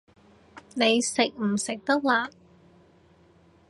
[0.73, 2.31] 你食唔食得辣